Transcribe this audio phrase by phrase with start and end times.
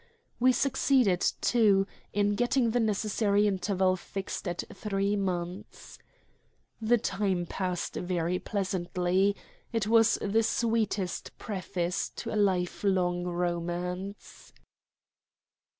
[0.39, 5.99] We succeeded, too, in getting the necessary interval fixed at three months.
[6.81, 9.35] The time passed very pleasantly.
[9.71, 10.97] It was the sweet
[11.37, 14.51] preface to a life long romance.